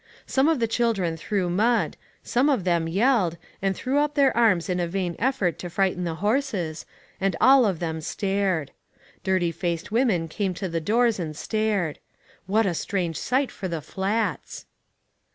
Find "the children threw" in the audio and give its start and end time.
0.59-1.47